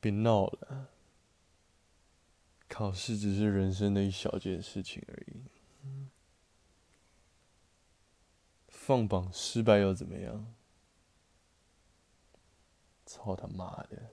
[0.00, 0.88] 别闹了。
[2.68, 5.42] 考试只是人生的一小件事情而已。
[8.68, 10.54] 放榜失败又怎么样？
[13.06, 14.10] 操他妈的！